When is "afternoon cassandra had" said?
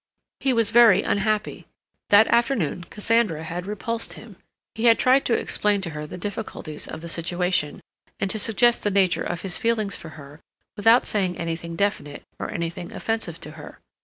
2.29-3.67